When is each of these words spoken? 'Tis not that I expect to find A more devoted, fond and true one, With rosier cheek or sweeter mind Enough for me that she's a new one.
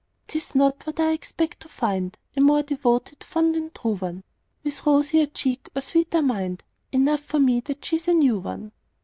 'Tis 0.29 0.55
not 0.55 0.79
that 0.79 0.99
I 0.99 1.11
expect 1.11 1.59
to 1.59 1.69
find 1.69 2.17
A 2.35 2.41
more 2.41 2.63
devoted, 2.63 3.23
fond 3.23 3.55
and 3.55 3.71
true 3.75 3.97
one, 3.97 4.23
With 4.63 4.83
rosier 4.83 5.27
cheek 5.27 5.69
or 5.75 5.81
sweeter 5.83 6.23
mind 6.23 6.63
Enough 6.91 7.21
for 7.21 7.39
me 7.39 7.59
that 7.59 7.85
she's 7.85 8.07
a 8.07 8.13
new 8.13 8.39
one. 8.39 8.71